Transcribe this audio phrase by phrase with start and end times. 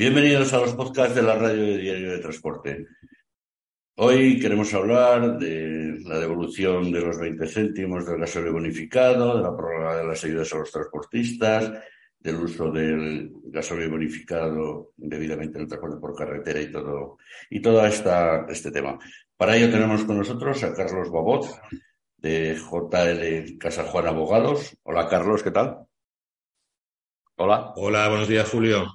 [0.00, 2.86] Bienvenidos a los podcasts de la radio de Diario de Transporte.
[3.96, 9.54] Hoy queremos hablar de la devolución de los 20 céntimos del gasoil bonificado, de la
[9.54, 11.70] prórroga de las ayudas a los transportistas,
[12.18, 17.18] del uso del gasoil bonificado debidamente en el transporte por carretera y todo,
[17.50, 18.98] y todo esta, este tema.
[19.36, 21.44] Para ello tenemos con nosotros a Carlos Babot,
[22.16, 24.78] de JL Casa Juan Abogados.
[24.82, 25.84] Hola Carlos, ¿qué tal?
[27.36, 27.74] Hola.
[27.76, 28.94] Hola, buenos días, Julio.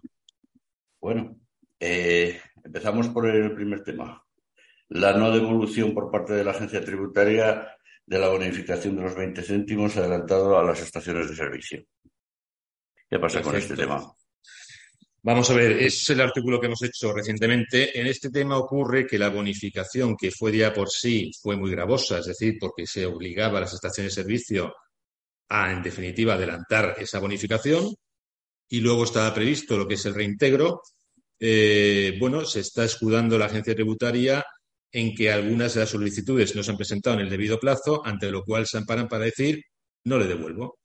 [1.06, 1.40] Bueno,
[1.80, 4.26] eh, empezamos por el primer tema.
[4.90, 9.44] La no devolución por parte de la agencia tributaria de la bonificación de los 20
[9.44, 11.84] céntimos adelantado a las estaciones de servicio.
[13.08, 14.04] ¿Qué pasa con este tema?
[15.22, 18.00] Vamos a ver, es el artículo que hemos hecho recientemente.
[18.02, 22.18] En este tema ocurre que la bonificación, que fue ya por sí, fue muy gravosa,
[22.18, 24.74] es decir, porque se obligaba a las estaciones de servicio
[25.50, 27.94] a, en definitiva, adelantar esa bonificación,
[28.70, 30.82] y luego estaba previsto lo que es el reintegro,
[31.40, 34.44] eh, bueno, se está escudando la agencia tributaria
[34.92, 38.32] en que algunas de las solicitudes no se han presentado en el debido plazo, ante
[38.32, 39.62] lo cual se amparan para decir
[40.06, 40.78] no le devuelvo,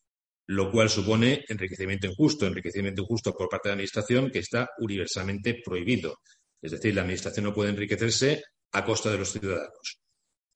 [0.47, 5.61] lo cual supone enriquecimiento injusto, enriquecimiento injusto por parte de la Administración que está universalmente
[5.65, 6.17] prohibido.
[6.61, 10.01] Es decir, la Administración no puede enriquecerse a costa de los ciudadanos.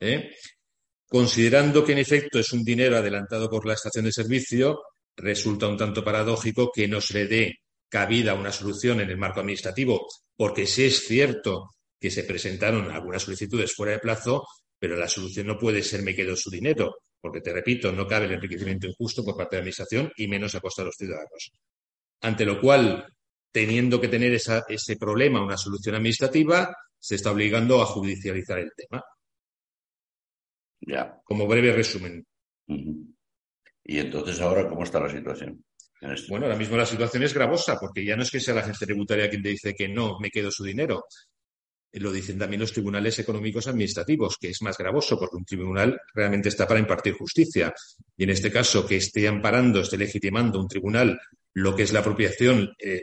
[0.00, 0.30] ¿eh?
[1.06, 4.80] Considerando que en efecto es un dinero adelantado por la estación de servicio,
[5.16, 7.54] resulta un tanto paradójico que no se le dé
[7.88, 10.06] cabida a una solución en el marco administrativo,
[10.36, 14.44] porque sí es cierto que se presentaron algunas solicitudes fuera de plazo,
[14.78, 18.26] pero la solución no puede ser me quedo su dinero, porque te repito, no cabe
[18.26, 21.52] el enriquecimiento injusto por parte de la Administración y menos a costa de los ciudadanos.
[22.20, 23.06] Ante lo cual,
[23.50, 29.02] teniendo que tener ese problema, una solución administrativa, se está obligando a judicializar el tema.
[30.80, 31.20] Ya.
[31.24, 32.26] Como breve resumen.
[33.84, 35.62] Y entonces, ahora, ¿cómo está la situación?
[36.28, 38.86] Bueno, ahora mismo la situación es gravosa, porque ya no es que sea la agencia
[38.86, 41.04] tributaria quien te dice que no, me quedo su dinero.
[41.92, 46.48] Lo dicen también los tribunales económicos administrativos, que es más gravoso, porque un tribunal realmente
[46.48, 47.72] está para impartir justicia.
[48.16, 51.18] Y en este caso, que esté amparando, esté legitimando un tribunal
[51.54, 53.02] lo que es la apropiación, eh,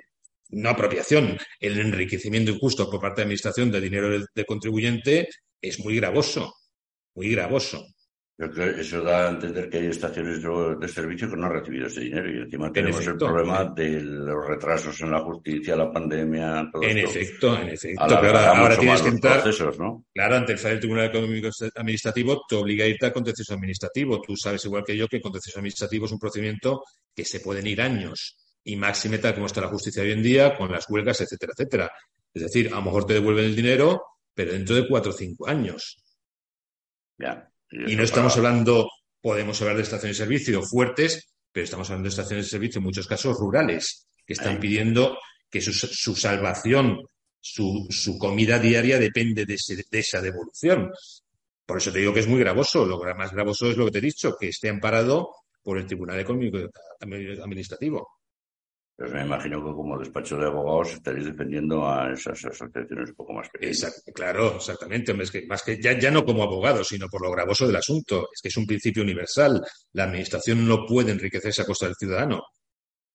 [0.50, 5.30] no apropiación, el enriquecimiento injusto por parte de la administración de dinero del contribuyente,
[5.62, 6.53] es muy gravoso,
[7.16, 7.86] muy gravoso
[8.46, 12.29] eso da a entender que hay estaciones de servicio que no han recibido ese dinero
[12.31, 16.97] y encima tenemos el problema de los retrasos en la justicia, la pandemia, todo En
[16.97, 18.02] efecto, en efecto.
[18.03, 19.44] ahora, tienes que entrar.
[19.78, 20.06] ¿no?
[20.13, 24.22] Claro, ante el Tribunal Económico Administrativo te obliga a irte al contencioso administrativo.
[24.22, 26.84] Tú sabes igual que yo que el contencioso administrativo es un procedimiento
[27.16, 30.56] que se pueden ir años y máxime tal como está la justicia hoy en día,
[30.56, 31.91] con las huelgas, etcétera, etcétera.
[32.34, 34.03] Es decir, a lo mejor te devuelven el dinero,
[34.34, 35.97] pero dentro de cuatro o cinco años.
[37.18, 37.50] Ya.
[37.72, 38.90] Y, no estamos hablando,
[39.22, 42.86] podemos hablar de estaciones de servicio fuertes, pero estamos hablando de estaciones de servicio en
[42.86, 45.18] muchos casos rurales, que están pidiendo
[45.50, 47.00] que su, salvación,
[47.40, 49.58] su, comida diaria depende de,
[49.92, 50.92] esa devolución.
[51.66, 52.86] Por eso te digo que es muy gravoso.
[52.86, 55.30] Lo más gravoso es lo que te he dicho, que esté amparado
[55.62, 56.58] por el Tribunal Económico
[57.00, 58.08] Administrativo.
[59.01, 63.34] Pues me imagino que como despacho de abogados estaréis defendiendo a esas asociaciones un poco
[63.34, 64.03] más pequeñas.
[64.13, 65.12] claro, exactamente.
[65.23, 68.29] es que, más que ya, ya no como abogado, sino por lo gravoso del asunto.
[68.31, 69.59] Es que es un principio universal.
[69.94, 72.44] La administración no puede enriquecerse a costa del ciudadano.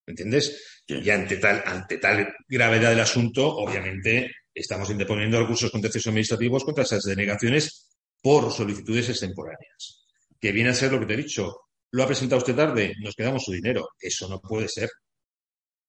[0.06, 0.82] ¿Me entiendes?
[0.88, 6.82] Y ante tal, ante tal gravedad del asunto, obviamente, estamos interponiendo recursos contenciosos administrativos contra
[6.82, 10.04] esas denegaciones por solicitudes extemporáneas.
[10.40, 11.60] Que viene a ser lo que te he dicho.
[11.92, 13.90] Lo ha presentado usted tarde, nos quedamos su dinero.
[14.00, 14.90] Eso no puede ser.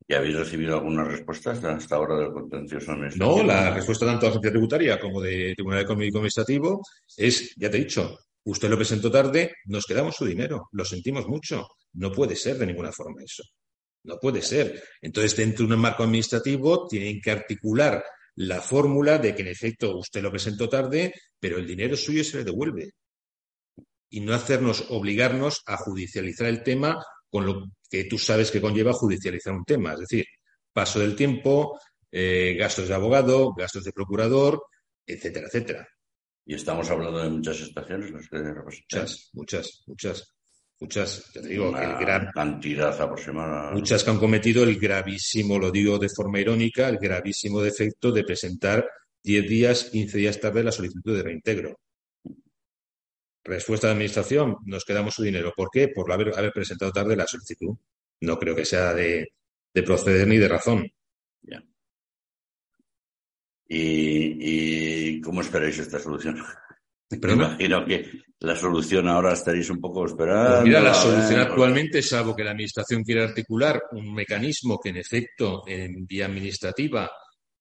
[0.10, 3.40] ¿Y habéis recibido alguna respuesta hasta ahora del contencioso administrativo?
[3.40, 6.82] No, la respuesta tanto de la agencia tributaria como de Tribunal Económico Administrativo
[7.18, 11.28] es, ya te he dicho, usted lo presentó tarde, nos quedamos su dinero, lo sentimos
[11.28, 11.68] mucho.
[11.94, 13.44] No puede ser de ninguna forma eso.
[14.06, 14.82] No puede ser.
[15.02, 18.02] Entonces, dentro de un marco administrativo, tienen que articular
[18.36, 22.38] la fórmula de que, en efecto, usted lo presentó tarde, pero el dinero suyo se
[22.38, 22.92] le devuelve.
[24.10, 28.94] Y no hacernos obligarnos a judicializar el tema con lo que tú sabes que conlleva
[28.94, 30.26] judicializar un tema, es decir,
[30.72, 31.80] paso del tiempo,
[32.12, 34.62] eh, gastos de abogado, gastos de procurador,
[35.06, 35.88] etcétera, etcétera.
[36.46, 40.34] Y estamos hablando de muchas estaciones, Muchas, muchas, muchas.
[40.80, 43.72] Muchas, te digo, Una cantidad aproximada.
[43.72, 48.24] Muchas que han cometido el gravísimo, lo digo de forma irónica, el gravísimo defecto de
[48.24, 48.88] presentar
[49.24, 51.80] 10 días, 15 días tarde la solicitud de reintegro.
[53.48, 55.54] Respuesta de administración, nos quedamos su dinero.
[55.56, 55.88] ¿Por qué?
[55.88, 57.78] Por haber, haber presentado tarde la solicitud.
[58.20, 59.32] No creo que sea de,
[59.86, 60.86] proceder ni de razón.
[61.42, 61.64] Ya.
[63.70, 66.44] ¿Y, cómo esperáis esta solución?
[67.10, 70.56] Me imagino que la solución ahora estaréis un poco esperando.
[70.56, 74.98] Pues mira, la solución actualmente, salvo que la Administración quiera articular un mecanismo que, en
[74.98, 77.10] efecto, en vía administrativa,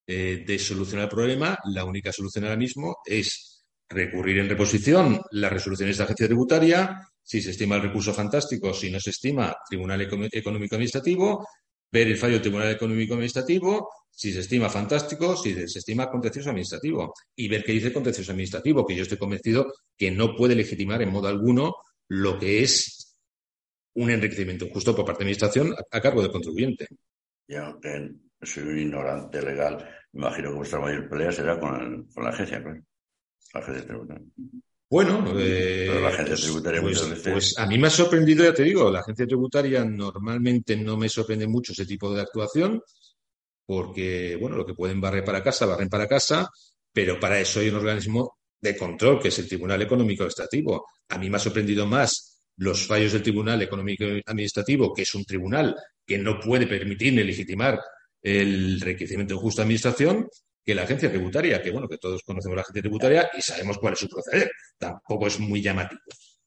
[0.05, 3.56] eh, de solucionar el problema, la única solución ahora mismo es
[3.89, 8.73] recurrir en reposición las resoluciones de la agencia tributaria, si se estima el recurso fantástico,
[8.73, 11.47] si no se estima Tribunal Económico Administrativo,
[11.91, 16.51] ver el fallo del Tribunal Económico Administrativo, si se estima fantástico, si se estima contencioso
[16.51, 20.55] administrativo, y ver qué dice el contencioso administrativo, que yo estoy convencido que no puede
[20.55, 21.75] legitimar en modo alguno
[22.09, 23.19] lo que es
[23.95, 26.87] un enriquecimiento injusto por parte de la Administración a, cargo del contribuyente.
[27.49, 28.13] Ya, que
[28.43, 32.63] soy un ignorante legal, imagino que vuestra mayor pelea será con, la agencia,
[33.57, 34.27] La agencia tributaria.
[34.89, 38.91] Bueno, eh, la agencia tributaria pues, pues, a mí me ha sorprendido, ya te digo,
[38.91, 42.81] la agencia tributaria normalmente no me sorprende mucho ese tipo de actuación,
[43.65, 46.49] porque, bueno, lo que pueden barrer para casa, barren para casa,
[46.93, 50.87] pero para eso hay un organismo de control, que es el Tribunal Económico Administrativo.
[51.09, 55.25] A mí me ha sorprendido más los fallos del Tribunal Económico Administrativo, que es un
[55.25, 55.75] tribunal
[56.07, 57.81] que no puede permitir ni legitimar
[58.23, 60.29] el enriquecimiento de justa administración,
[60.67, 63.93] que la agencia tributaria, que bueno, que todos conocemos la agencia tributaria y sabemos cuál
[63.93, 64.51] es su proceder.
[64.77, 66.03] Tampoco es muy llamativo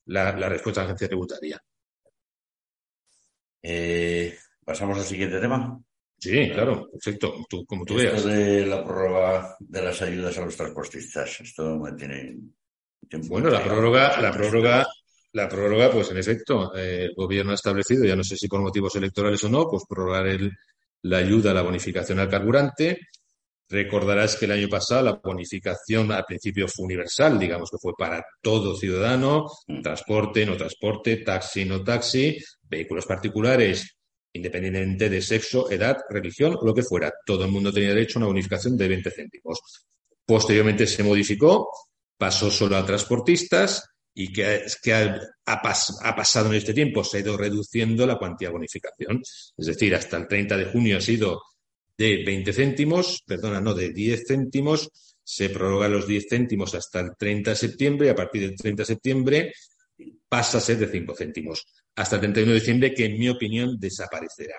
[0.07, 1.63] la, respuesta de la agencia tributaria.
[3.61, 4.37] Eh,
[4.69, 5.81] Pasamos al siguiente tema.
[6.19, 7.33] Sí, claro, perfecto,
[7.65, 12.37] como tú Esto de la prórroga de las ayudas a los transportistas, esto me tiene...
[13.27, 14.85] Bueno, la prórroga, la prórroga,
[15.31, 18.61] la prórroga, pues en efecto, eh, el gobierno ha establecido, ya no sé si por
[18.61, 20.51] motivos electorales o no, pues prorrogar el,
[21.01, 23.07] la ayuda a la bonificación al carburante.
[23.71, 28.25] Recordarás que el año pasado la bonificación al principio fue universal, digamos que fue para
[28.41, 29.81] todo ciudadano, mm.
[29.81, 33.95] transporte, no transporte, taxi, no taxi, vehículos particulares,
[34.33, 37.13] independientemente de sexo, edad, religión o lo que fuera.
[37.23, 39.59] Todo el mundo tenía derecho a una bonificación de 20 céntimos.
[40.25, 41.69] Posteriormente se modificó,
[42.17, 43.83] pasó solo a transportistas
[44.15, 48.53] y que, que ha, pasado en este tiempo, se ha ido reduciendo la cuantía de
[48.53, 49.21] bonificación.
[49.55, 51.39] Es decir, hasta el 30 de junio ha sido
[51.99, 54.89] de 20 céntimos, perdona, no, de 10 céntimos,
[55.23, 58.81] se prorroga los 10 céntimos hasta el 30 de septiembre y a partir del 30
[58.81, 59.53] de septiembre
[60.27, 61.65] pasa a ser de 5 céntimos.
[61.95, 64.55] Hasta el 31 de diciembre, que en mi opinión desaparecerá.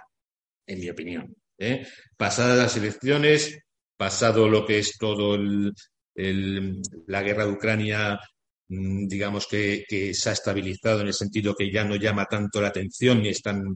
[0.66, 1.34] En mi opinión.
[1.58, 1.86] ¿eh?
[2.16, 3.58] Pasadas las elecciones,
[3.96, 5.36] pasado lo que es todo
[6.16, 8.20] la guerra de Ucrania
[8.70, 9.84] Mm, digamos que,
[10.14, 13.42] se ha estabilizado en el sentido que ya no llama tanto la atención ni es
[13.42, 13.74] tan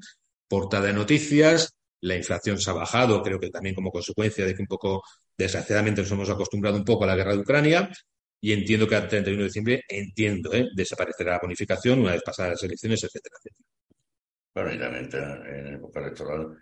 [0.48, 1.74] portada de noticias.
[2.04, 5.02] La inflación se ha bajado, creo que también como consecuencia de que un poco,
[5.36, 7.90] desgraciadamente, nos hemos acostumbrado un poco a la guerra de Ucrania.
[8.40, 10.68] Y entiendo que al 31 de diciembre, entiendo, ¿eh?
[10.74, 13.68] desaparecerá la bonificación una vez pasadas las elecciones, etcétera, etcétera.
[14.54, 16.56] Bueno, y también en época electoral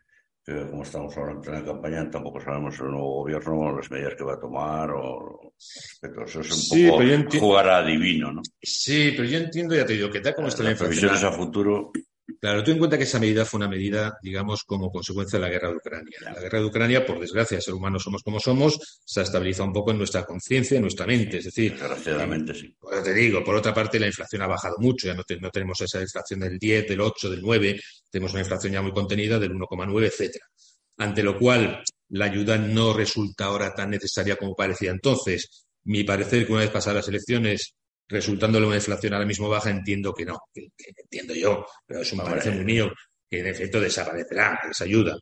[0.44, 4.34] como estamos ahora en plena campaña, tampoco sabemos el nuevo gobierno, las medidas que va
[4.34, 6.24] a tomar o respecto.
[6.24, 8.42] Eso es un poco jugar a divino, ¿no?
[8.60, 10.98] Sí, pero yo entiendo, ya te digo, que tal como está la inflación.
[10.98, 11.92] Previsiones a futuro.
[12.42, 15.48] Claro, ten en cuenta que esa medida fue una medida, digamos, como consecuencia de la
[15.48, 16.18] guerra de Ucrania.
[16.22, 19.72] La guerra de Ucrania, por desgracia, ser humanos somos como somos, se ha estabilizado un
[19.72, 21.38] poco en nuestra conciencia, en nuestra mente.
[21.38, 22.76] Es decir, desgraciadamente sí.
[23.04, 26.00] te digo, por otra parte, la inflación ha bajado mucho, ya no, no tenemos esa
[26.00, 27.80] inflación del 10, del 8, del 9,
[28.10, 30.44] tenemos una inflación ya muy contenida del 1,9, etcétera.
[30.96, 35.64] Ante lo cual, la ayuda no resulta ahora tan necesaria como parecía entonces.
[35.84, 37.76] Mi parecer que una vez pasadas las elecciones
[38.08, 42.20] resultándole una inflación ahora mismo baja, entiendo que no, que, entiendo yo, pero es un
[42.20, 42.92] parecer muy mío,
[43.28, 45.18] que en efecto desaparecerá esa ayuda.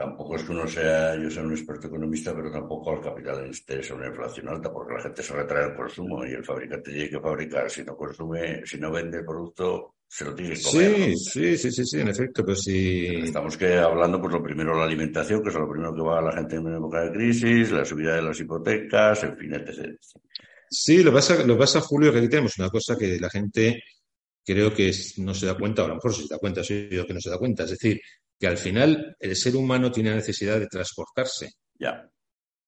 [0.00, 3.48] Tampoco es que uno sea, yo soy un experto economista, pero tampoco al capital le
[3.48, 7.10] interesa una inflación alta, porque la gente se retrae el consumo y el fabricante tiene
[7.10, 7.70] que fabricar.
[7.70, 11.14] Si no consume, si no vende el producto, se lo tiene que comer.
[11.16, 13.08] Sí, sí, sí, sí, en efecto, pues sí.
[13.24, 16.22] Estamos que hablando, pues lo primero la alimentación, que es lo primero que va a
[16.22, 19.98] la gente en época de crisis, la subida de las hipotecas, en fin, etc.
[20.70, 23.82] Sí, lo pasa, lo pasa Julio, que aquí tenemos una cosa que la gente
[24.44, 27.06] creo que no se da cuenta, o a lo mejor se da cuenta, soy yo
[27.06, 27.64] que no se da cuenta.
[27.64, 28.00] Es decir,
[28.38, 31.50] que al final el ser humano tiene necesidad de transportarse.
[31.78, 32.08] Ya.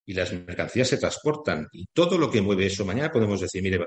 [0.05, 1.69] Y las mercancías se transportan.
[1.73, 3.79] Y todo lo que mueve eso, mañana podemos decir, mire,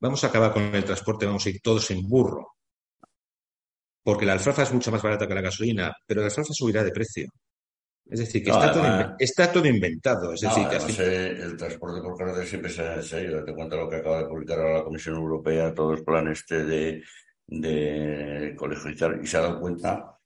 [0.00, 2.46] vamos a acabar con el transporte, vamos a ir todos en burro.
[4.02, 6.92] Porque la alfalfa es mucho más barata que la gasolina, pero la alfalfa subirá de
[6.92, 7.26] precio.
[8.08, 10.32] Es decir, que está, todo, inventado.
[10.32, 10.66] Es decir,
[11.02, 13.44] el transporte por carretera siempre se ha seguido.
[13.44, 16.64] Te cuento lo que acaba de publicar ahora la Comisión Europea, todo el plan este
[16.64, 17.02] de,
[17.48, 20.16] de colegio y se ha dado cuenta,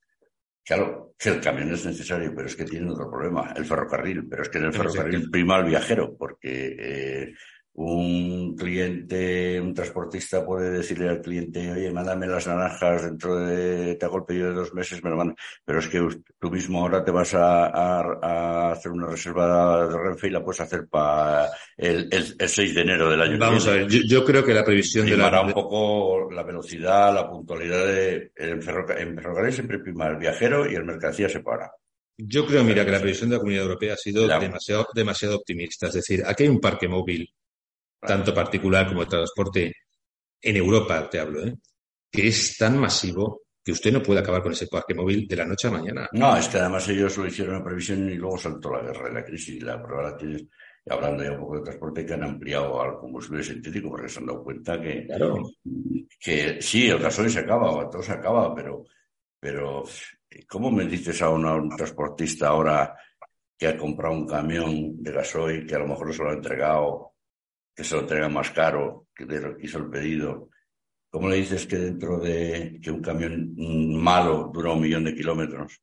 [0.63, 4.29] claro, que el camión es necesario, pero es que tiene otro problema, el ferrocarril.
[4.29, 7.35] Pero es que en el ferrocarril prima el viajero, porque eh,
[7.73, 14.05] un cliente, un transportista puede decirle al cliente, oye, mándame las naranjas dentro de, te
[14.05, 15.35] hago el pedido de dos meses, me lo.
[15.65, 16.07] Pero es que
[16.39, 20.89] tú mismo ahora te vas a, hacer una reserva de Renfe y la puedes hacer
[20.89, 24.65] para el, el, 6 de enero del año Vamos a ver, yo, creo que la
[24.65, 25.41] previsión de la...
[25.41, 28.33] un poco la velocidad, la puntualidad de...
[28.37, 31.71] En, ferrocarril siempre prima el viajero y el mercancía se para.
[32.19, 35.87] Yo creo, mira, que la previsión de la Comunidad Europea ha sido demasiado, demasiado optimista.
[35.87, 37.31] Es decir, aquí hay un parque móvil
[38.01, 39.73] tanto particular como el transporte
[40.41, 41.55] en Europa, te hablo, ¿eh?
[42.11, 45.45] que es tan masivo que usted no puede acabar con ese parque móvil de la
[45.45, 46.09] noche a mañana.
[46.13, 49.15] No, es que además ellos lo hicieron en previsión y luego saltó la guerra y
[49.15, 50.47] la crisis y la prueba tienes,
[50.89, 54.27] hablando ya un poco de transporte, que han ampliado al combustible sintético porque se han
[54.27, 55.07] dado cuenta que,
[56.19, 58.85] que sí, el gasoil se acaba, todo se acaba, pero,
[59.39, 59.85] pero
[60.49, 62.97] ¿cómo me dices a, un transportista ahora
[63.59, 66.35] que ha comprado un camión de gasoil que a lo mejor no se lo ha
[66.35, 67.10] entregado
[67.75, 70.49] que se lo entrega más caro que de lo que hizo el pedido.
[71.11, 73.53] ¿Cómo le dices que dentro de que un camión
[73.97, 75.81] malo dura un millón de kilómetros?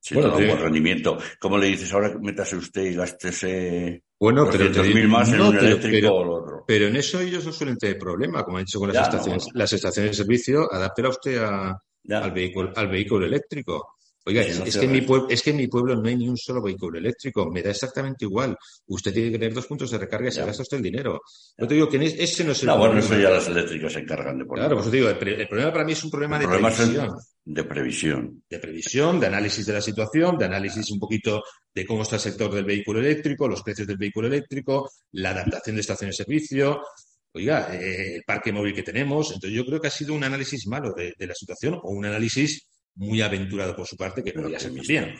[0.00, 1.18] Si bueno, buen rendimiento.
[1.38, 6.14] ¿Cómo le dices ahora métase usted y gástese bueno, pero mil más en un eléctrico
[6.14, 6.64] o lo otro?
[6.64, 9.72] Pero en eso ellos no suelen tener problema, como han dicho con las estaciones, las
[9.72, 13.96] estaciones de servicio, adáptela usted al, vehículo, al vehículo eléctrico.
[14.24, 16.36] Oiga, es, que en mi pueblo, es que en mi pueblo no hay ni un
[16.36, 17.50] solo vehículo eléctrico.
[17.50, 18.56] Me da exactamente igual.
[18.86, 21.20] Usted tiene que tener dos puntos de recarga y se gasta usted el dinero.
[21.58, 23.98] Yo te digo que ese no es el no, bueno, eso ya los eléctricos se
[23.98, 24.62] encargan de poner.
[24.62, 27.10] Claro, pues te digo, el, problema para mí es un problema de previsión.
[27.44, 28.42] De previsión.
[28.48, 31.42] De previsión, de análisis de la situación, de análisis un poquito
[31.74, 35.74] de cómo está el sector del vehículo eléctrico, los precios del vehículo eléctrico, la adaptación
[35.74, 36.80] de estaciones de servicio,
[37.32, 39.32] oiga, eh, el parque móvil que tenemos.
[39.32, 42.04] Entonces yo creo que ha sido un análisis malo de, de la situación o un
[42.04, 45.14] análisis muy aventurado por su parte, que podría ser bien.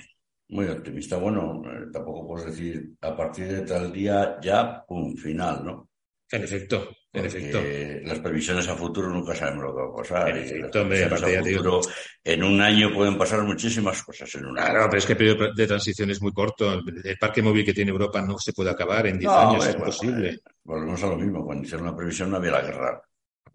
[0.49, 1.17] Muy optimista.
[1.17, 5.89] Bueno, eh, tampoco puedo decir a partir de tal día ya un final, ¿no?
[6.31, 7.59] En efecto, en efecto.
[8.05, 10.29] Las previsiones a futuro nunca sabemos lo que va a pasar.
[10.31, 11.81] En efecto, hombre, futuro,
[12.25, 14.71] en un año pueden pasar muchísimas cosas en un año.
[14.71, 16.73] Claro, pero es que el periodo de transición es muy corto.
[16.73, 20.41] El parque móvil que tiene Europa no se puede acabar en 10 años, es imposible.
[20.65, 21.45] volvemos a lo mismo.
[21.45, 23.03] Cuando hicieron la previsión no había la guerra.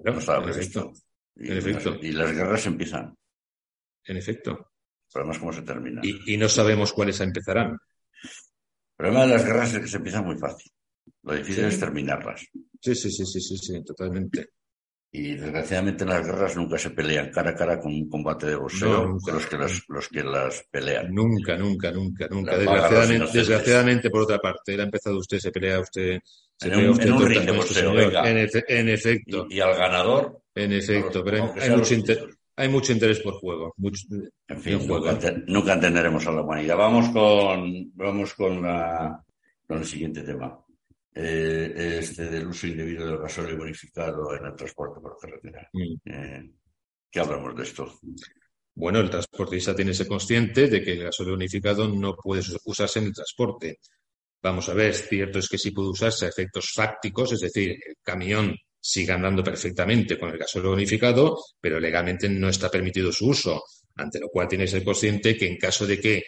[0.04, 0.94] no estaba previsto.
[1.36, 3.16] y las guerras empiezan
[4.08, 4.72] en efecto.
[5.08, 6.02] Sabemos cómo se termina.
[6.04, 7.72] Y, no sabemos cuáles empezarán.
[7.72, 7.80] El
[8.96, 10.72] problema de las guerras es que se empiezan muy fácil.
[11.24, 12.46] Lo difícil es terminarlas.
[12.82, 14.50] Sí, sí, sí, sí, sí, sí, totalmente.
[15.12, 18.56] Y desgraciadamente en las guerras nunca se pelean cara a cara con un combate de
[18.56, 21.14] boxeo los, que las, los que las pelean.
[21.14, 22.58] Nunca, nunca, nunca, nunca.
[22.58, 26.20] Desgraciadamente, desgraciadamente, por otra parte, él ha empezado usted, se pelea usted.
[26.60, 28.30] Se en, un, en ring de boxeo, venga.
[28.30, 29.48] En, efecto.
[29.50, 30.42] Y, al ganador.
[30.54, 33.74] En efecto, pero hay mucho, interés hay mucho interés por juego.
[33.78, 34.80] en fin,
[35.48, 36.76] nunca, entenderemos a la humanidad.
[36.76, 39.24] Vamos con, vamos con, la,
[39.68, 40.60] con el siguiente tema.
[41.14, 45.70] Eh, este del uso indebido del gasoil bonificado en el transporte por carretera.
[45.72, 45.96] Mm.
[46.06, 46.52] Eh,
[47.12, 48.00] ¿Qué hablamos de esto?
[48.74, 53.00] Bueno, el transportista tiene que ser consciente de que el gasoil bonificado no puede usarse
[53.00, 53.80] en el transporte.
[54.42, 57.96] Vamos a ver, cierto es que sí puede usarse a efectos fácticos, es decir, el
[58.02, 63.64] camión siga andando perfectamente con el gasóleo bonificado, pero legalmente no está permitido su uso,
[63.96, 66.24] ante lo cual tiene que ser consciente que en caso de que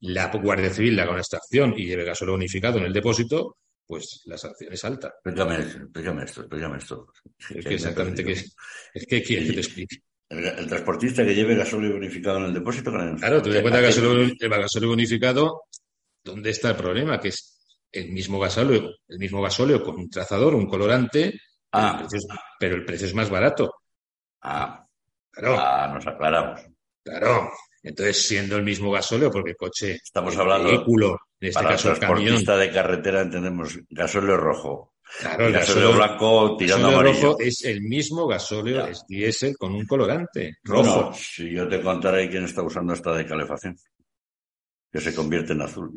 [0.00, 3.56] la Guardia Civil haga una extracción y lleve gasóleo bonificado en el depósito,
[3.86, 5.14] pues la sanción es alta.
[5.24, 7.06] Explícame, esto, explícame esto.
[7.50, 8.54] Es que exactamente qué es,
[8.94, 9.96] es que quiere que te explique.
[10.28, 12.90] El, transportista que lleve gasóleo bonificado en el depósito.
[12.90, 15.62] Claro, te das cuenta que el gasóleo bonificado,
[16.24, 17.20] ¿dónde está el problema?
[17.20, 17.52] Que es
[17.92, 21.38] el mismo gasóleo, el mismo gasóleo con un trazador, un colorante,
[21.72, 22.06] Ah.
[22.58, 23.74] Pero el, precio es, más barato.
[24.42, 24.86] Ah.
[25.30, 25.56] Claro.
[25.58, 26.60] Ah, nos aclaramos.
[27.02, 27.50] Claro.
[27.82, 31.98] Entonces, siendo el mismo gasóleo, porque el coche, estamos hablando vehículo, en este caso el
[31.98, 32.44] camión.
[32.44, 34.92] de carretera entendemos gasóleo rojo.
[35.18, 37.28] Claro, el gasóleo, blanco tirando gasóleo amarillo.
[37.30, 41.12] rojo es el mismo gasóleo, es diésel con un colorante rojo.
[41.12, 43.76] si yo te contaré quién está usando esta de calefacción,
[44.90, 45.90] que se convierte en azul.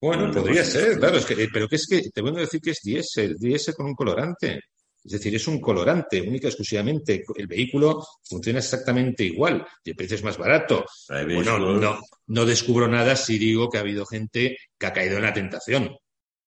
[0.00, 2.70] Bueno, podría ser, claro, es que, pero que es que te voy a decir que
[2.70, 4.60] es diésel, diésel con un colorante.
[5.08, 7.24] Es decir, es un colorante, única y exclusivamente.
[7.34, 10.84] El vehículo funciona exactamente igual y el precio es más barato.
[11.08, 15.22] Bueno, no, no descubro nada si digo que ha habido gente que ha caído en
[15.22, 15.96] la tentación.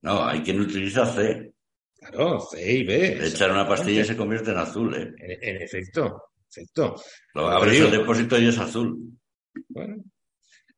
[0.04, 1.54] No, hay quien utiliza C.
[1.96, 3.26] Claro, C y B.
[3.26, 5.12] echar una pastilla y se convierte en azul, ¿eh?
[5.42, 7.02] En, efecto, efecto.
[7.34, 8.96] Lo abres el depósito y es azul.
[9.70, 10.04] Bueno,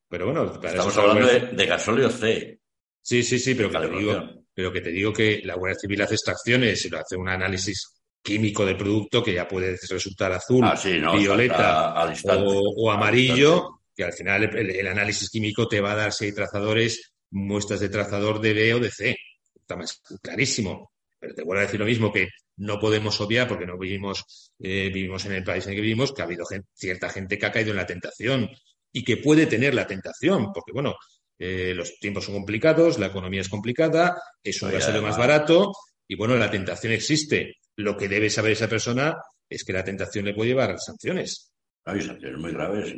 [0.08, 0.58] pero bueno.
[0.64, 2.62] Estamos hablando de, de gasóleo C.
[3.02, 6.02] Sí, sí, sí, pero que te digo, pero que te digo que la Guardia Civil
[6.02, 10.80] hace extracciones y hace un análisis químico del producto que ya puede resultar azul, ah,
[11.18, 16.32] violeta o, amarillo, que al final el, análisis químico te va a dar si hay
[16.32, 19.16] trazadores, muestras de trazador de B o de C.
[19.56, 20.92] está más clarísimo.
[21.20, 24.90] Pero te vuelvo a decir lo mismo, que no podemos obviar, porque no vivimos, eh,
[24.94, 27.52] vivimos en el país en el que vivimos, que ha habido cierta gente que ha
[27.52, 28.50] caído en la tentación
[28.92, 30.96] y que puede tener la tentación, porque bueno,
[31.46, 35.74] eh, los tiempos son complicados, la economía es complicada, es un gasolio más barato
[36.08, 37.58] y bueno, la tentación existe.
[37.76, 39.18] Lo que debe saber esa persona
[39.50, 41.52] es que la tentación le puede llevar a sanciones.
[41.84, 42.96] Hay sanciones muy graves,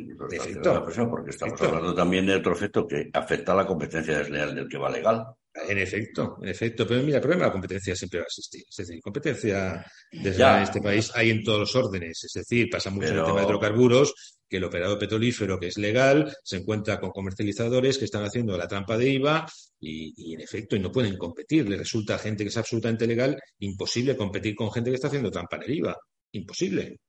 [1.10, 4.78] porque estamos hablando también de otro efecto que afecta a la competencia desleal del que
[4.78, 5.24] va legal.
[5.68, 6.86] En efecto, en efecto.
[6.86, 8.62] Pero mira, el problema de la competencia siempre va a existir.
[8.68, 12.22] Es decir, competencia desleal en este país hay en todos los órdenes.
[12.22, 15.78] Es decir, pasa mucho en el tema de hidrocarburos, que el operador petrolífero, que es
[15.78, 19.46] legal, se encuentra con comercializadores que están haciendo la trampa de IVA
[19.80, 21.68] y, en efecto, y no pueden competir.
[21.68, 25.30] Le resulta a gente que es absolutamente legal imposible competir con gente que está haciendo
[25.30, 25.96] trampa en el IVA.
[26.32, 27.00] Imposible.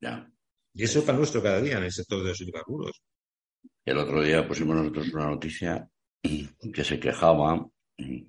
[0.00, 0.28] Ya.
[0.74, 3.02] Y eso para nuestro cada día en el sector de los hidrocarburos.
[3.84, 5.88] El otro día pusimos nosotros una noticia
[6.22, 8.26] que se quejaba eh,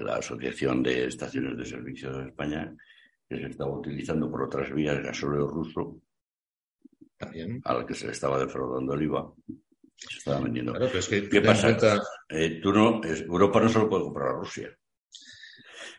[0.00, 2.76] la Asociación de Estaciones de Servicio de España
[3.28, 6.00] que se estaba utilizando por otras vías el gasóleo ruso
[7.18, 7.60] También.
[7.64, 9.32] al que se le estaba defraudando el IVA.
[9.96, 10.72] Se estaba vendiendo.
[10.72, 11.76] Claro, pero es que ¿Qué pasa?
[12.28, 14.78] Eh, tú no, Europa no se lo puede comprar a Rusia.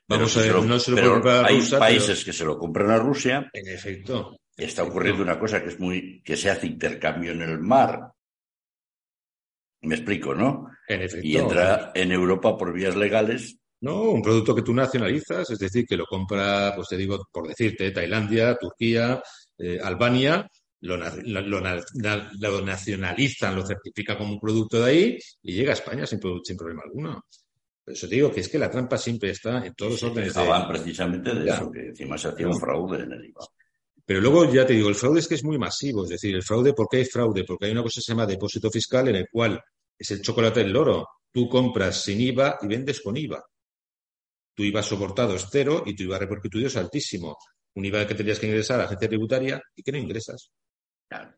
[0.07, 2.89] Vamos a ver, no se lo puede comprar a hay países que se lo compran
[2.89, 3.49] a Rusia.
[3.53, 4.37] En efecto.
[4.55, 8.11] Está ocurriendo una cosa que es muy, que se hace intercambio en el mar.
[9.81, 10.67] Me explico, ¿no?
[10.87, 11.27] En efecto.
[11.27, 13.57] Y entra en Europa por vías legales.
[13.81, 17.47] No, un producto que tú nacionalizas, es decir, que lo compra, pues te digo, por
[17.47, 19.21] decirte, Tailandia, Turquía,
[19.57, 20.45] eh, Albania,
[20.81, 26.05] lo, lo, lo, nacionalizan, lo certifican como un producto de ahí y llega a España
[26.05, 27.23] sin, sin problema alguno.
[27.83, 30.33] Por eso te digo que es que la trampa siempre está en todos los órdenes.
[30.33, 30.65] de...
[30.67, 33.45] precisamente de eso, que encima se hacía un fraude en el IVA.
[34.05, 36.03] Pero luego ya te digo, el fraude es que es muy masivo.
[36.03, 37.43] Es decir, el fraude, ¿por qué hay fraude?
[37.43, 39.59] Porque hay una cosa que se llama depósito fiscal en el cual
[39.97, 41.07] es el chocolate del loro.
[41.31, 43.43] Tú compras sin IVA y vendes con IVA.
[44.55, 47.37] Tu IVA soportado es cero y tu IVA repercutido es altísimo.
[47.75, 50.51] Un IVA que tendrías que ingresar a la agencia tributaria y que no ingresas.
[51.09, 51.35] Claro.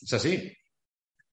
[0.00, 0.52] Es así.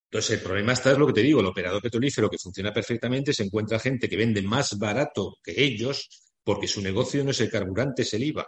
[0.09, 3.33] Entonces, el problema está, es lo que te digo, el operador petrolífero que funciona perfectamente
[3.33, 6.09] se encuentra gente que vende más barato que ellos
[6.43, 8.47] porque su negocio no es el carburante, es el IVA.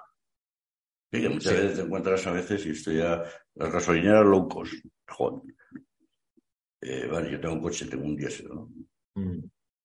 [1.12, 3.24] Sí, que muchas veces te encuentras a veces y estoy a
[3.56, 4.70] las gasolineras locos.
[5.08, 5.42] Joder.
[6.82, 8.72] Eh, vale, yo tengo un coche, tengo un diésel, ¿no?
[9.16, 9.40] Mm.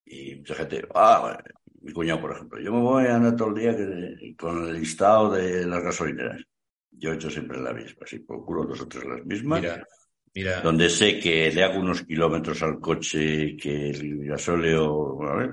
[0.05, 1.43] Y mucha gente, ah,
[1.81, 4.79] mi cuñado, por ejemplo, yo me voy a andar todo el día que, con el
[4.79, 6.43] listado de las gasolineras.
[6.93, 9.61] Yo he hecho siempre la misma, así procuro dos o tres las mismas.
[9.61, 9.87] Mira,
[10.35, 10.61] mira.
[10.61, 15.51] Donde sé que le hago unos kilómetros al coche, que el gasóleo, a ver,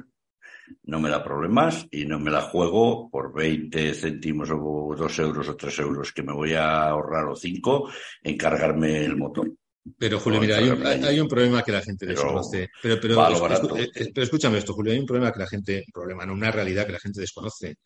[0.84, 5.50] no me da problemas y no me la juego por 20 céntimos o 2 euros
[5.50, 7.90] o 3 euros que me voy a ahorrar o 5
[8.24, 9.52] en cargarme el motor.
[9.98, 12.70] Pero Julio, mira, hay un, hay un, problema que la gente desconoce.
[12.82, 15.92] Pero, pero, pero, eh, pero, escúchame esto, Julio, hay un problema que la gente, un
[15.92, 17.78] problema, no una realidad que la gente desconoce.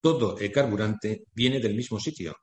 [0.00, 2.36] Todo el carburante viene del mismo sitio,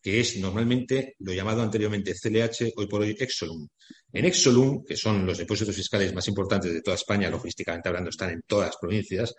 [0.00, 3.66] que es normalmente lo llamado anteriormente CLH, hoy por hoy Exolum.
[4.12, 8.30] En Exolum, que son los depósitos fiscales más importantes de toda España, logísticamente hablando, están
[8.30, 9.34] en todas las provincias,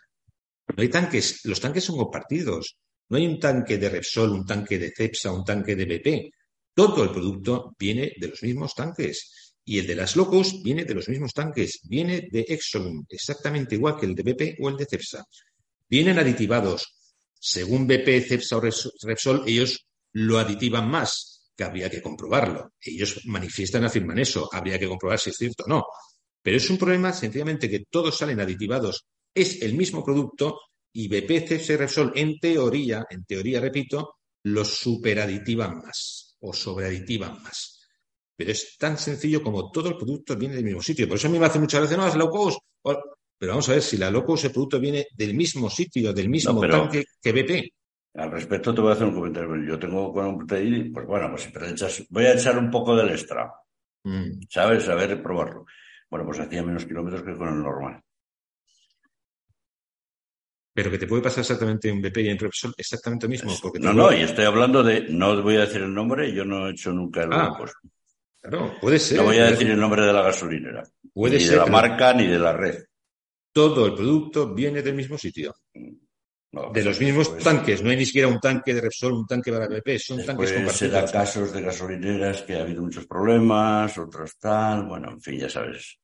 [0.75, 2.77] no hay tanques, los tanques son compartidos.
[3.10, 6.34] No hay un tanque de Repsol, un tanque de Cepsa, un tanque de BP.
[6.73, 9.58] Todo el producto viene de los mismos tanques.
[9.65, 11.82] Y el de las Locos viene de los mismos tanques.
[11.84, 15.25] Viene de Exxon, exactamente igual que el de BP o el de Cepsa.
[15.89, 16.95] Vienen aditivados.
[17.38, 22.74] Según BP, Cepsa o Repsol, ellos lo aditivan más, que habría que comprobarlo.
[22.82, 24.50] Ellos manifiestan, afirman eso.
[24.52, 25.86] Habría que comprobar si es cierto o no.
[26.41, 29.06] Pero es un problema sencillamente que todos salen aditivados.
[29.34, 30.60] Es el mismo producto
[30.93, 37.41] y BP, Cepsa y Repsol, en teoría, en teoría, repito, los superaditivan más o sobreaditivan
[37.41, 37.80] más.
[38.36, 41.08] Pero es tan sencillo como todo el producto viene del mismo sitio.
[41.08, 42.60] Por eso a mí me hace mucha gracia, no, es low cost.
[43.38, 46.30] Pero vamos a ver, si la low cost, el producto viene del mismo sitio, del
[46.30, 47.74] mismo no, tanque que BP.
[48.13, 49.63] Al respecto te voy a hacer un comentario.
[49.63, 53.10] Yo tengo con un pues bueno, pues siempre echas, voy a echar un poco del
[53.10, 53.52] extra.
[54.04, 54.41] Mm.
[54.50, 54.88] ¿Sabes?
[54.89, 55.65] A ver, probarlo.
[56.10, 58.02] Bueno, pues hacía menos kilómetros que con el normal.
[60.74, 63.54] Pero que te puede pasar exactamente en BP y en Repsol exactamente lo mismo.
[63.62, 66.67] Porque no, no, y estoy hablando de, no voy a decir el nombre, yo no
[66.67, 67.74] he hecho nunca el ah, pues,
[68.41, 69.17] Claro, puede ser.
[69.17, 70.84] No voy a decir el nombre de la gasolinera.
[71.13, 72.84] Puede ni ser, de la marca ni de la red.
[73.54, 75.54] Todo el producto viene del mismo sitio.
[76.54, 79.26] No, de los mismos pues, tanques, no hay ni siquiera un tanque de Repsol, un
[79.26, 80.78] tanque para BP, son tanques compartidos.
[80.78, 85.40] Se da casos de gasolineras que ha habido muchos problemas, otros tal, bueno, en fin,
[85.40, 86.00] ya sabes.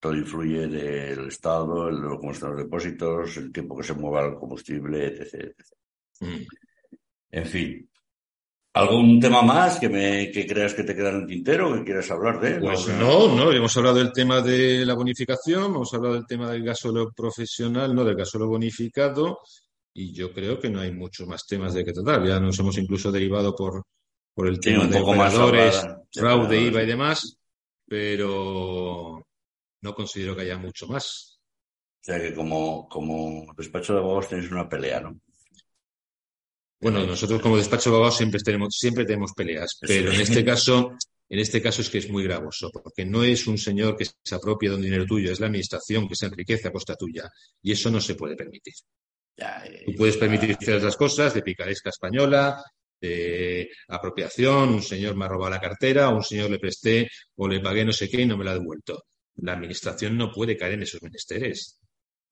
[0.00, 4.36] Todo influye del estado, el, cómo están los depósitos, el tiempo que se mueva el
[4.36, 5.34] combustible, etc.
[5.34, 5.54] etc.
[6.20, 6.46] Mm.
[7.30, 7.90] En fin,
[8.78, 12.08] ¿Algún tema más que, me, que creas que te queda en el tintero, que quieras
[12.12, 12.60] hablar de?
[12.60, 16.62] Pues no, no, hemos hablado del tema de la bonificación, hemos hablado del tema del
[16.62, 19.40] gasóleo profesional, no del gasóleo bonificado,
[19.92, 22.24] y yo creo que no hay muchos más temas de que tratar.
[22.24, 23.82] Ya nos hemos incluso derivado por,
[24.32, 27.36] por el tema de operadores, fraude, IVA y demás,
[27.84, 29.26] pero
[29.82, 31.40] no considero que haya mucho más.
[32.00, 35.18] O sea que como, como despacho de abogados tenéis una pelea, ¿no?
[36.80, 40.96] Bueno, nosotros como despacho de abogados siempre tenemos, siempre tenemos peleas, pero en este caso,
[41.28, 44.34] en este caso es que es muy gravoso, porque no es un señor que se
[44.34, 47.28] apropia de un dinero tuyo, es la administración que se enriquece a costa tuya,
[47.62, 48.74] y eso no se puede permitir.
[49.86, 52.62] Tú puedes permitir ciertas cosas de picaresca española,
[53.00, 57.46] de apropiación, un señor me ha robado la cartera, o un señor le presté o
[57.46, 59.04] le pagué no sé qué y no me la ha devuelto.
[59.36, 61.78] La administración no puede caer en esos menesteres.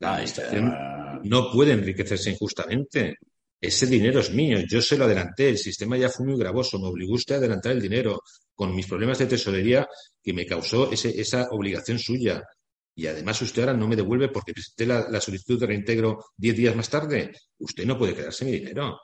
[0.01, 0.75] La administración
[1.23, 3.17] no puede enriquecerse injustamente.
[3.61, 6.89] Ese dinero es mío, yo se lo adelanté, el sistema ya fue muy gravoso, me
[6.89, 8.21] obligó usted a adelantar el dinero
[8.55, 9.87] con mis problemas de tesorería
[10.23, 12.43] que me causó esa obligación suya.
[12.95, 16.75] Y además usted ahora no me devuelve porque presenté la, solicitud de reintegro diez días
[16.75, 17.31] más tarde.
[17.59, 18.99] Usted no puede quedarse mi dinero.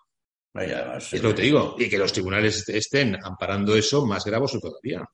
[0.54, 1.76] es lo que te digo.
[1.78, 5.04] Y que los tribunales estén amparando eso más gravoso todavía.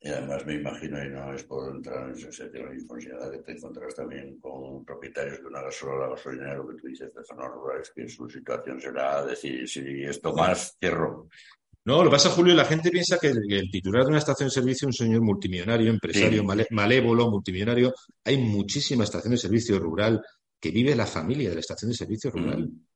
[0.00, 3.52] Y además me imagino, y no es por entrar en ese sentido de que te
[3.52, 7.90] encontrarás también con propietarios de una gasolina, gasolinera, lo que tú dices de zonas rurales,
[7.94, 11.28] que su situación será decir, si esto más, cierro.
[11.84, 14.54] No, lo que pasa, Julio, la gente piensa que el, titular de una estación de
[14.54, 17.92] servicio es un señor multimillonario, empresario, malévolo, multimillonario.
[18.24, 20.22] Hay muchísimas estaciones de servicio rural
[20.60, 22.66] que vive la familia de la estación de servicio rural.
[22.68, 22.86] Mm.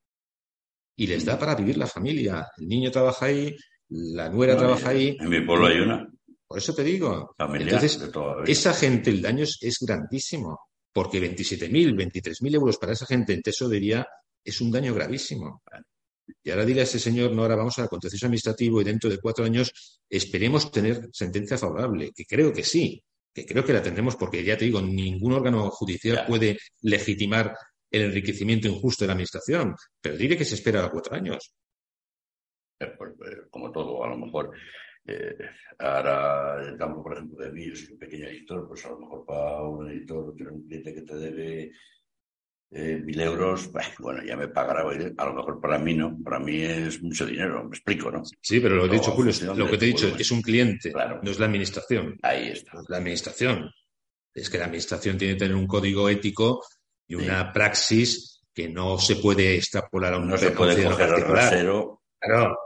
[0.96, 2.46] Y les da para vivir la familia.
[2.58, 3.56] El niño trabaja ahí,
[3.88, 5.16] la nuera trabaja ahí.
[5.18, 6.11] En mi pueblo hay una.
[6.52, 7.34] Por eso te digo.
[7.38, 7.98] Entonces,
[8.46, 10.60] esa gente, el daño es, grandísimo.
[10.92, 14.06] Porque 27.000, 23.000 euros para esa gente en tesorería
[14.44, 15.62] es un daño gravísimo.
[16.44, 19.16] Y ahora dile a ese señor, no, ahora vamos al contencioso administrativo y dentro de
[19.16, 19.72] cuatro años
[20.10, 24.58] esperemos tener sentencia favorable, que creo que sí, que creo que la tendremos porque ya
[24.58, 27.56] te digo, ningún órgano judicial puede legitimar
[27.90, 31.54] el enriquecimiento injusto de la administración, pero dile que se espera a cuatro años.
[32.78, 34.52] Eh, pues, eh, como todo, a lo mejor.
[35.04, 35.36] Eh,
[35.78, 39.00] ahora, el campo, por ejemplo, de mí, yo soy un pequeño editor, pues a lo
[39.00, 41.72] mejor para un editor, tiene un cliente que te debe
[42.70, 46.62] eh, mil euros, bueno, ya me pagará, a lo mejor para mí no, para mí
[46.62, 48.22] es mucho dinero, me explico, ¿no?
[48.40, 51.30] Sí, pero lo he dicho, Julio, lo que te he dicho es un cliente, no
[51.30, 52.18] es la administración.
[52.22, 52.80] Ahí está.
[52.88, 53.70] la administración.
[54.34, 56.64] Es que la administración tiene que tener un código ético
[57.06, 61.22] y una praxis que no se puede extrapolar a un No se puede coger al
[61.22, 62.02] rasero.
[62.18, 62.56] Claro.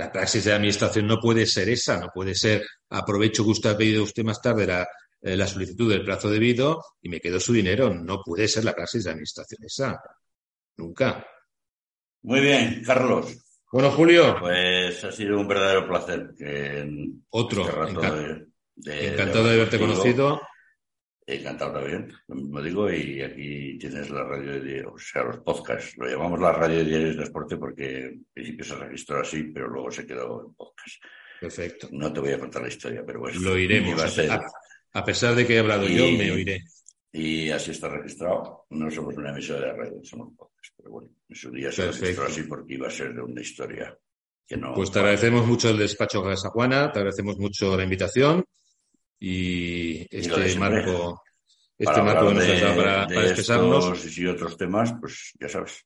[0.00, 3.68] La praxis de la administración no puede ser esa, no puede ser aprovecho que usted
[3.68, 4.88] ha pedido usted más tarde la,
[5.20, 7.92] eh, la solicitud del plazo debido y me quedo su dinero.
[7.92, 10.00] No puede ser la praxis de administración esa.
[10.78, 11.26] Nunca.
[12.22, 13.36] Muy bien, Carlos.
[13.70, 14.36] Bueno, Julio.
[14.40, 16.30] Pues ha sido un verdadero placer.
[17.28, 17.68] Otro.
[18.76, 20.40] Este encantado de haberte conocido.
[21.26, 25.96] Encantado también, lo mismo digo, y aquí tienes la radio de o sea, los podcasts.
[25.96, 29.68] Lo llamamos la radio de diario de transporte porque en principio se registró así, pero
[29.68, 30.96] luego se quedó en podcast.
[31.40, 31.88] Perfecto.
[31.92, 33.40] No te voy a contar la historia, pero bueno.
[33.40, 34.18] Lo iremos.
[34.18, 34.40] A,
[34.92, 36.64] a pesar de que he hablado yo, me oiré.
[37.12, 38.66] Y así está registrado.
[38.70, 40.72] No somos una emisora de radio, somos pocos.
[40.76, 43.96] Pero bueno, en su día se registró así porque iba a ser de una historia
[44.46, 44.74] que no.
[44.74, 48.44] Pues te agradecemos mucho el despacho de Juana, te agradecemos mucho la invitación
[49.20, 51.22] y este marco.
[51.78, 54.18] Este marco que nos has dado para, para expresarnos.
[54.18, 55.84] Y otros temas, pues ya sabes.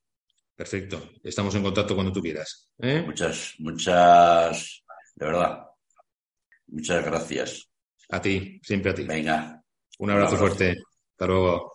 [0.57, 1.11] Perfecto.
[1.23, 2.71] Estamos en contacto cuando tú quieras.
[2.79, 3.03] ¿eh?
[3.05, 4.83] Muchas, muchas,
[5.15, 5.67] de verdad.
[6.69, 7.69] Muchas gracias.
[8.11, 9.03] A ti, siempre a ti.
[9.05, 9.63] Venga.
[9.99, 10.77] Un abrazo, fuerte.
[11.13, 11.74] Hasta luego.